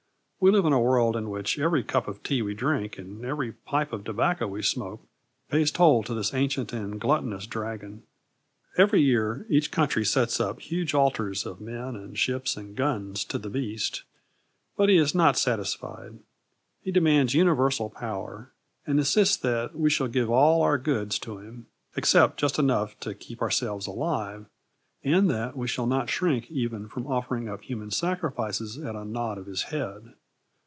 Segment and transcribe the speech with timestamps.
[0.43, 3.51] We live in a world in which every cup of tea we drink and every
[3.51, 4.99] pipe of tobacco we smoke
[5.51, 8.01] pays toll to this ancient and gluttonous dragon.
[8.75, 13.37] Every year each country sets up huge altars of men and ships and guns to
[13.37, 14.01] the beast,
[14.75, 16.17] but he is not satisfied.
[16.81, 18.51] He demands universal power,
[18.87, 23.13] and insists that we shall give all our goods to him except just enough to
[23.13, 24.47] keep ourselves alive
[25.03, 29.37] and that we shall not shrink even from offering up human sacrifices at a nod
[29.37, 30.15] of his head.